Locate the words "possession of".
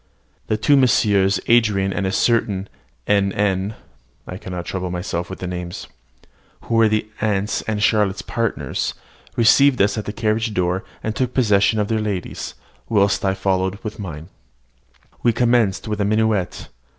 11.35-11.87